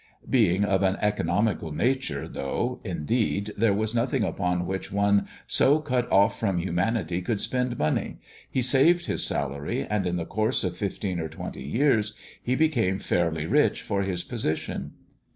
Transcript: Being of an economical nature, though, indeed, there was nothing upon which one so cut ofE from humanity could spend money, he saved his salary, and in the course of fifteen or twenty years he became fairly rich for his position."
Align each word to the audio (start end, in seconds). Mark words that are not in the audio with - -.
Being 0.27 0.65
of 0.65 0.81
an 0.81 0.97
economical 0.99 1.71
nature, 1.71 2.27
though, 2.27 2.81
indeed, 2.83 3.53
there 3.55 3.71
was 3.71 3.93
nothing 3.93 4.23
upon 4.23 4.65
which 4.65 4.91
one 4.91 5.27
so 5.45 5.77
cut 5.79 6.09
ofE 6.09 6.39
from 6.39 6.57
humanity 6.57 7.21
could 7.21 7.39
spend 7.39 7.77
money, 7.77 8.17
he 8.49 8.63
saved 8.63 9.05
his 9.05 9.23
salary, 9.23 9.85
and 9.87 10.07
in 10.07 10.15
the 10.15 10.25
course 10.25 10.63
of 10.63 10.75
fifteen 10.75 11.19
or 11.19 11.29
twenty 11.29 11.61
years 11.61 12.15
he 12.41 12.55
became 12.55 12.97
fairly 12.97 13.45
rich 13.45 13.83
for 13.83 14.01
his 14.01 14.23
position." 14.23 14.93